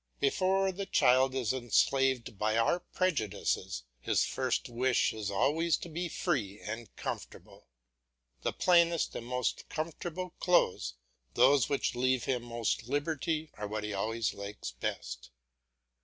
[0.19, 6.09] Before the child is enslaved by our prejudices his first wish is always to be
[6.09, 7.67] free and comfortable.
[8.41, 10.95] The plainest and most comfortable clothes,
[11.35, 15.29] those which leave him most liberty, are what he always likes best.